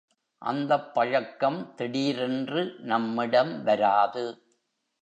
அந்தப் 0.41 0.93
பழக்கம் 0.93 1.73
திடீரென்று 1.75 2.75
நம்மிடம் 2.83 3.63
வராது. 3.63 4.25